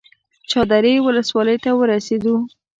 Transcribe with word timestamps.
چادرې 0.51 0.93
ولسوالۍ 1.05 1.57
ته 1.63 1.71
ورسېدو. 1.79 2.35